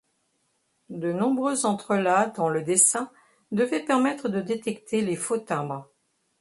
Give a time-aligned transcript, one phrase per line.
[0.89, 3.11] De nombreux entrelacs dans le dessin
[3.51, 5.87] devaient permettre de détecter les faux timbres.